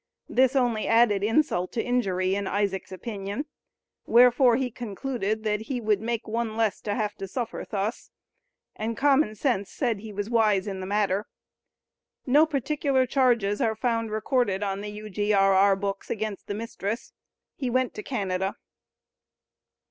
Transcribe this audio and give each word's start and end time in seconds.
This 0.27 0.55
only 0.55 0.87
added 0.87 1.21
"insult 1.23 1.71
to 1.73 1.83
injury," 1.83 2.33
in 2.33 2.47
Isaac's 2.47 2.91
opinion; 2.91 3.45
wherefore 4.07 4.55
he 4.55 4.71
concluded 4.71 5.43
that 5.43 5.59
he 5.69 5.79
would 5.79 6.01
make 6.01 6.27
one 6.27 6.57
less 6.57 6.81
to 6.81 6.95
have 6.95 7.13
to 7.17 7.27
suffer 7.27 7.63
thus, 7.69 8.09
and 8.75 8.97
common 8.97 9.35
sense 9.35 9.69
said 9.69 9.99
he 9.99 10.11
was 10.11 10.27
wise 10.27 10.65
in 10.65 10.79
the 10.79 10.87
matter. 10.87 11.27
No 12.25 12.47
particular 12.47 13.05
charges 13.05 13.61
are 13.61 13.75
found 13.75 14.09
recorded 14.09 14.63
on 14.63 14.81
the 14.81 14.89
U.G.R.R. 14.89 15.75
books 15.75 16.09
against 16.09 16.47
the 16.47 16.55
mistress. 16.55 17.13
He 17.55 17.69
went 17.69 17.93
to 17.93 18.01
Canada. 18.01 18.55